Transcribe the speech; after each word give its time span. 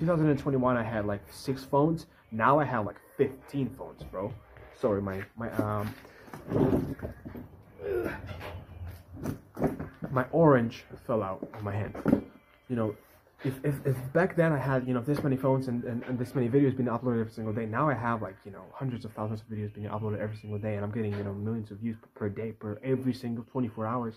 2021 0.00 0.76
I 0.76 0.82
had 0.82 1.06
like 1.06 1.20
six 1.30 1.62
phones. 1.62 2.06
Now 2.32 2.58
I 2.58 2.64
have 2.64 2.86
like 2.86 2.96
15 3.18 3.70
phones, 3.70 4.02
bro. 4.02 4.32
Sorry, 4.80 5.02
my 5.02 5.22
my 5.36 5.50
um 5.52 5.94
my 10.10 10.24
orange 10.32 10.84
fell 11.06 11.22
out 11.22 11.46
of 11.54 11.62
my 11.62 11.72
hand. 11.72 11.94
You 12.68 12.76
know, 12.76 12.96
if, 13.44 13.54
if, 13.64 13.74
if 13.86 13.96
back 14.12 14.36
then 14.36 14.52
I 14.52 14.58
had 14.58 14.86
you 14.88 14.94
know 14.94 15.00
this 15.00 15.22
many 15.22 15.36
phones 15.36 15.68
and, 15.68 15.84
and, 15.84 16.02
and 16.04 16.18
this 16.18 16.34
many 16.34 16.48
videos 16.48 16.76
being 16.76 16.88
uploaded 16.88 17.20
every 17.20 17.32
single 17.32 17.52
day, 17.52 17.66
now 17.66 17.88
I 17.88 17.94
have 17.94 18.22
like 18.22 18.36
you 18.44 18.52
know 18.52 18.64
hundreds 18.72 19.04
of 19.04 19.12
thousands 19.12 19.42
of 19.42 19.48
videos 19.48 19.72
being 19.74 19.88
uploaded 19.88 20.20
every 20.20 20.36
single 20.36 20.58
day, 20.58 20.76
and 20.76 20.84
I'm 20.84 20.92
getting 20.92 21.12
you 21.12 21.24
know 21.24 21.34
millions 21.34 21.70
of 21.70 21.78
views 21.78 21.96
per 22.14 22.28
day 22.28 22.52
per 22.52 22.78
every 22.82 23.12
single 23.12 23.44
24 23.52 23.86
hours. 23.86 24.14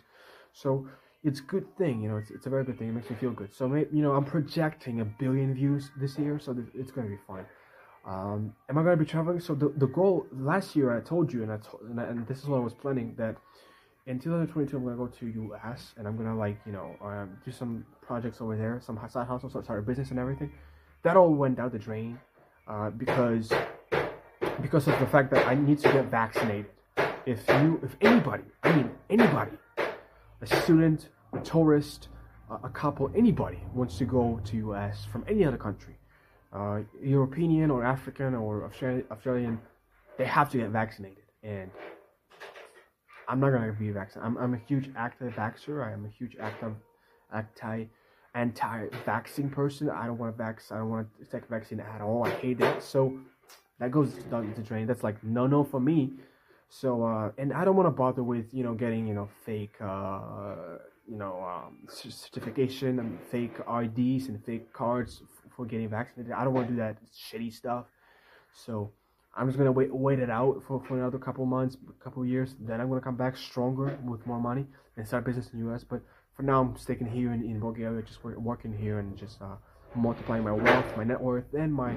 So 0.54 0.88
it's 1.24 1.40
good 1.40 1.66
thing, 1.78 2.02
you 2.02 2.10
know. 2.10 2.18
It's, 2.18 2.32
it's 2.32 2.46
a 2.46 2.50
very 2.50 2.64
good 2.64 2.78
thing. 2.78 2.90
It 2.90 2.94
makes 2.94 3.10
me 3.10 3.16
feel 3.16 3.32
good. 3.32 3.54
So 3.54 3.68
maybe, 3.68 3.90
you 3.96 4.02
know, 4.02 4.14
I'm 4.14 4.26
projecting 4.26 5.02
a 5.02 5.06
billion 5.06 5.54
views 5.54 5.92
this 5.98 6.18
year, 6.18 6.40
so 6.40 6.54
th- 6.54 6.68
it's 6.74 6.92
gonna 6.92 7.10
be 7.10 7.20
fun. 7.28 7.46
Um, 8.06 8.54
am 8.70 8.78
I 8.78 8.84
gonna 8.84 8.98
be 8.98 9.06
traveling? 9.06 9.40
So 9.40 9.56
the, 9.56 9.70
the 9.78 9.88
goal 9.88 10.28
last 10.32 10.76
year 10.76 10.96
I 10.96 11.00
told 11.00 11.32
you, 11.32 11.44
and 11.44 11.52
I 11.52 11.58
told, 11.58 11.84
and, 11.84 12.00
and 12.00 12.28
this 12.28 12.40
is 12.40 12.46
what 12.46 12.58
I 12.58 12.62
was 12.62 12.74
planning 12.74 13.16
that 13.18 13.38
in 14.06 14.20
2022 14.20 14.76
I'm 14.76 14.84
gonna 14.84 14.98
go 14.98 15.08
to 15.08 15.54
US 15.54 15.94
and 15.98 16.06
I'm 16.06 16.18
gonna 16.18 16.38
like 16.38 16.60
you 16.66 16.74
know 16.74 16.96
um, 17.02 17.38
do 17.46 17.52
some 17.52 17.86
projects 18.02 18.42
over 18.42 18.58
there, 18.58 18.82
some 18.86 19.00
side 19.10 19.28
hustles, 19.28 19.54
start 19.64 19.80
a 19.80 19.82
business 19.82 20.10
and 20.10 20.20
everything. 20.20 20.52
That 21.04 21.16
all 21.16 21.34
went 21.34 21.58
down 21.58 21.72
the 21.72 21.80
drain 21.80 22.20
uh, 22.68 22.90
because 22.90 23.52
because 24.62 24.88
of 24.88 25.00
the 25.00 25.08
fact 25.08 25.32
that 25.32 25.48
I 25.48 25.56
need 25.56 25.80
to 25.80 25.92
get 25.92 26.06
vaccinated. 26.06 26.66
If 27.26 27.48
you, 27.48 27.80
if 27.82 27.96
anybody, 28.02 28.44
I 28.64 28.76
mean 28.76 28.92
anybody, 29.10 29.52
a 30.44 30.62
student, 30.62 31.10
a 31.34 31.40
tourist, 31.40 32.10
a 32.64 32.70
couple, 32.70 33.10
anybody 33.16 33.60
wants 33.74 33.98
to 33.98 34.06
go 34.06 34.40
to 34.46 34.58
US 34.58 35.06
from 35.06 35.24
any 35.28 35.44
other 35.46 35.58
country, 35.58 35.96
uh, 36.52 36.80
European 37.02 37.72
or 37.72 37.84
African 37.84 38.36
or 38.36 38.66
Australian, 38.66 39.60
they 40.18 40.26
have 40.26 40.50
to 40.52 40.58
get 40.58 40.70
vaccinated 40.70 41.24
and 41.42 41.72
I'm 43.28 43.40
not 43.40 43.52
gonna 43.52 43.72
be 43.74 43.90
vaccinated. 43.92 44.26
I'm, 44.26 44.38
I'm 44.38 44.54
a 44.54 44.58
huge 44.58 44.90
anti-vaxxer. 44.98 45.86
I 45.86 45.94
am 45.94 46.06
a 46.06 46.10
huge 46.10 46.36
anti 47.32 47.86
anti-vaccine 48.36 49.50
person. 49.50 49.90
I 49.90 50.08
don't 50.08 50.18
want 50.18 50.36
to 50.36 50.44
vax. 50.44 50.72
I 50.72 50.78
don't 50.78 50.90
want 50.90 51.08
to 51.20 51.26
take 51.26 51.48
vaccine 51.48 51.80
at 51.80 52.02
all. 52.02 52.26
I 52.26 52.32
hate 52.32 52.60
it. 52.60 52.84
So 52.84 53.18
that 53.80 53.92
goes 53.92 54.14
down 54.30 54.54
the 54.56 54.62
drain. 54.62 54.88
That's 54.88 55.04
like 55.04 55.24
no 55.24 55.48
no 55.48 55.64
for 55.64 55.80
me. 55.80 56.14
So 56.80 57.04
uh, 57.04 57.32
and 57.38 57.54
I 57.54 57.66
don't 57.66 57.76
want 57.76 57.86
to 57.86 57.92
bother 57.92 58.24
with 58.24 58.52
you 58.52 58.64
know 58.64 58.74
getting 58.74 59.06
you 59.06 59.14
know 59.14 59.30
fake 59.46 59.76
uh, 59.80 60.56
you 61.08 61.18
know 61.18 61.40
um, 61.44 61.88
certification 61.88 62.98
and 62.98 63.20
fake 63.30 63.54
IDs 63.60 64.28
and 64.28 64.44
fake 64.44 64.74
cards 64.74 65.22
for 65.56 65.68
getting 65.68 65.88
vaccinated. 65.88 66.34
I 66.34 66.44
don't 66.44 66.54
want 66.54 66.68
to 66.70 66.74
do 66.74 66.80
that 66.80 66.98
shitty 67.14 67.54
stuff. 67.54 67.86
So 68.66 68.92
I'm 69.38 69.48
just 69.48 69.60
gonna 69.60 69.72
wait 69.72 69.94
wait 69.94 70.18
it 70.18 70.32
out 70.32 70.64
for, 70.68 70.84
for 70.88 70.98
another 70.98 71.20
couple 71.20 71.46
months, 71.46 71.78
couple 72.04 72.26
years. 72.26 72.56
Then 72.60 72.82
I'm 72.82 72.90
gonna 72.90 73.02
come 73.02 73.18
back 73.18 73.38
stronger 73.38 73.96
with 74.04 74.26
more 74.26 74.40
money 74.40 74.66
and 74.98 75.08
start 75.08 75.26
business 75.26 75.52
in 75.54 75.60
the 75.60 75.72
US. 75.72 75.84
But 75.84 76.02
for 76.36 76.42
now, 76.42 76.62
I'm 76.62 76.76
sticking 76.76 77.06
here 77.06 77.34
in, 77.34 77.44
in 77.44 77.60
Bulgaria, 77.60 78.02
just 78.02 78.24
work, 78.24 78.38
working 78.38 78.76
here 78.76 78.98
and 78.98 79.16
just 79.16 79.40
uh, 79.44 79.58
multiplying 79.94 80.44
my 80.44 80.52
wealth, 80.52 80.86
my 80.98 81.04
net 81.04 81.22
worth, 81.22 81.54
and 81.54 81.72
my 81.72 81.96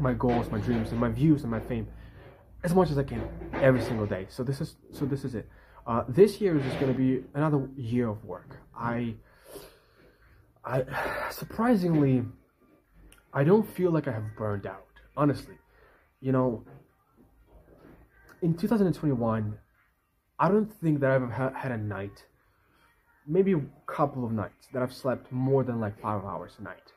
my 0.00 0.12
goals, 0.12 0.50
my 0.50 0.58
dreams, 0.58 0.90
and 0.90 0.98
my 0.98 1.08
views 1.08 1.42
and 1.42 1.52
my 1.52 1.60
fame 1.60 1.86
as 2.62 2.74
much 2.74 2.90
as 2.90 2.98
I 2.98 3.02
can 3.02 3.22
every 3.54 3.82
single 3.82 4.06
day. 4.06 4.26
So 4.28 4.42
this 4.42 4.60
is 4.60 4.76
so 4.92 5.04
this 5.04 5.24
is 5.24 5.34
it. 5.34 5.48
Uh, 5.86 6.04
this 6.08 6.40
year 6.40 6.56
is 6.56 6.62
just 6.64 6.78
gonna 6.78 6.92
be 6.92 7.24
another 7.34 7.68
year 7.76 8.08
of 8.08 8.24
work. 8.24 8.56
I 8.76 9.14
I 10.64 10.84
surprisingly 11.30 12.24
I 13.32 13.44
don't 13.44 13.68
feel 13.68 13.90
like 13.90 14.08
I 14.08 14.12
have 14.12 14.36
burned 14.36 14.66
out. 14.66 14.86
Honestly, 15.16 15.56
you 16.20 16.32
know, 16.32 16.64
in 18.42 18.54
2021, 18.54 19.58
I 20.38 20.48
don't 20.48 20.72
think 20.80 21.00
that 21.00 21.10
I've 21.10 21.22
ever 21.22 21.52
had 21.54 21.72
a 21.72 21.76
night, 21.76 22.24
maybe 23.26 23.52
a 23.52 23.60
couple 23.86 24.24
of 24.24 24.32
nights, 24.32 24.68
that 24.72 24.82
I've 24.82 24.92
slept 24.92 25.30
more 25.30 25.64
than 25.64 25.80
like 25.80 26.00
five 26.00 26.24
hours 26.24 26.52
a 26.58 26.62
night. 26.62 26.92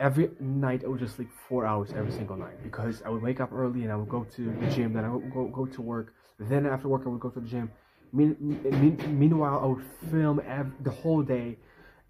Every 0.00 0.30
night 0.38 0.84
I 0.84 0.88
would 0.88 1.00
just 1.00 1.16
sleep 1.16 1.30
four 1.48 1.66
hours 1.66 1.92
every 1.96 2.12
single 2.12 2.36
night 2.36 2.62
because 2.62 3.02
I 3.04 3.08
would 3.08 3.20
wake 3.20 3.40
up 3.40 3.52
early 3.52 3.82
and 3.82 3.90
I 3.90 3.96
would 3.96 4.08
go 4.08 4.24
to 4.36 4.42
the 4.60 4.66
gym, 4.70 4.92
then 4.92 5.04
I 5.04 5.10
would 5.10 5.32
go, 5.32 5.48
go 5.48 5.66
to 5.66 5.82
work. 5.82 6.14
Then 6.38 6.66
after 6.66 6.86
work, 6.86 7.02
I 7.04 7.08
would 7.08 7.20
go 7.20 7.30
to 7.30 7.40
the 7.40 7.48
gym. 7.48 7.70
Mean, 8.12 8.36
mean, 8.40 9.18
meanwhile, 9.18 9.58
I 9.60 9.66
would 9.66 9.84
film 10.10 10.40
the 10.82 10.90
whole 10.90 11.22
day 11.22 11.58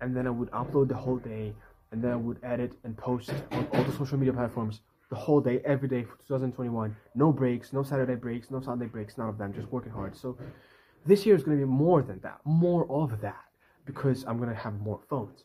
and 0.02 0.14
then 0.14 0.26
I 0.26 0.30
would 0.30 0.50
upload 0.50 0.88
the 0.88 0.94
whole 0.94 1.16
day 1.16 1.54
and 1.90 2.04
then 2.04 2.10
I 2.12 2.16
would 2.16 2.38
edit 2.42 2.72
and 2.84 2.94
post 2.96 3.32
on 3.52 3.66
all 3.72 3.82
the 3.82 3.92
social 3.92 4.18
media 4.18 4.34
platforms 4.34 4.80
the 5.08 5.16
whole 5.16 5.40
day, 5.40 5.62
every 5.64 5.88
day 5.88 6.04
for 6.04 6.16
2021. 6.28 6.94
No 7.14 7.32
breaks, 7.32 7.72
no 7.72 7.82
Saturday 7.82 8.16
breaks, 8.16 8.50
no 8.50 8.60
Sunday 8.60 8.86
breaks, 8.86 9.16
none 9.16 9.30
of 9.30 9.38
them, 9.38 9.54
just 9.54 9.72
working 9.72 9.92
hard. 9.92 10.14
So 10.14 10.36
this 11.06 11.24
year 11.24 11.34
is 11.34 11.42
going 11.42 11.58
to 11.58 11.64
be 11.64 11.70
more 11.70 12.02
than 12.02 12.20
that, 12.20 12.40
more 12.44 12.86
of 12.90 13.22
that, 13.22 13.44
because 13.86 14.24
I'm 14.26 14.36
going 14.36 14.50
to 14.50 14.54
have 14.54 14.78
more 14.80 15.00
phones. 15.08 15.44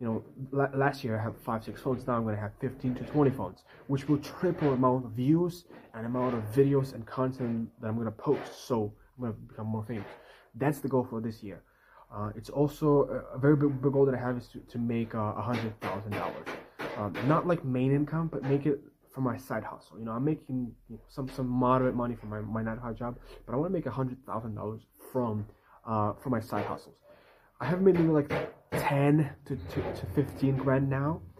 You 0.00 0.22
know, 0.52 0.68
last 0.74 1.02
year 1.02 1.18
I 1.18 1.22
had 1.22 1.34
five, 1.36 1.64
six 1.64 1.80
phones. 1.80 2.06
Now 2.06 2.14
I'm 2.14 2.22
going 2.22 2.36
to 2.36 2.40
have 2.40 2.52
15 2.60 2.94
to 2.96 3.04
20 3.04 3.30
phones, 3.32 3.64
which 3.88 4.08
will 4.08 4.18
triple 4.18 4.72
amount 4.72 5.04
of 5.04 5.10
views 5.12 5.64
and 5.94 6.06
amount 6.06 6.36
of 6.36 6.44
videos 6.54 6.94
and 6.94 7.04
content 7.04 7.68
that 7.80 7.88
I'm 7.88 7.94
going 7.94 8.06
to 8.06 8.12
post. 8.12 8.66
So 8.68 8.92
I'm 9.16 9.22
going 9.24 9.34
to 9.34 9.40
become 9.40 9.66
more 9.66 9.84
famous. 9.84 10.06
That's 10.54 10.78
the 10.78 10.88
goal 10.88 11.06
for 11.08 11.20
this 11.20 11.42
year. 11.42 11.62
Uh, 12.14 12.30
it's 12.36 12.48
also 12.48 13.24
a, 13.32 13.36
a 13.36 13.38
very 13.38 13.56
big, 13.56 13.82
big, 13.82 13.92
goal 13.92 14.06
that 14.06 14.14
I 14.14 14.18
have 14.18 14.36
is 14.38 14.46
to, 14.48 14.60
to 14.60 14.78
make 14.78 15.14
uh, 15.14 15.34
a 15.36 15.42
hundred 15.42 15.78
thousand 15.80 16.12
dollars. 16.12 16.46
Um, 16.96 17.14
not 17.26 17.46
like 17.46 17.64
main 17.64 17.92
income, 17.92 18.28
but 18.32 18.42
make 18.44 18.66
it 18.66 18.80
for 19.12 19.20
my 19.20 19.36
side 19.36 19.64
hustle. 19.64 19.98
You 19.98 20.04
know, 20.06 20.12
I'm 20.12 20.24
making 20.24 20.72
you 20.88 20.96
know, 20.96 21.00
some 21.08 21.28
some 21.28 21.48
moderate 21.48 21.94
money 21.94 22.14
from 22.14 22.30
my 22.30 22.40
my 22.40 22.62
nine 22.62 22.76
to 22.76 22.82
five 22.82 22.96
job, 22.96 23.18
but 23.44 23.52
I 23.52 23.56
want 23.56 23.70
to 23.70 23.74
make 23.74 23.86
a 23.86 23.90
hundred 23.90 24.24
thousand 24.24 24.54
dollars 24.54 24.82
from 25.12 25.46
uh 25.86 26.14
from 26.14 26.32
my 26.32 26.40
side 26.40 26.64
hustles. 26.64 26.96
I 27.60 27.66
haven't 27.66 27.84
made 27.84 27.96
anything 27.96 28.14
like 28.14 28.28
ten 28.70 29.30
to, 29.46 29.56
to, 29.56 29.82
to 29.94 30.06
fifteen 30.14 30.56
grand 30.56 30.88
now, 30.88 31.20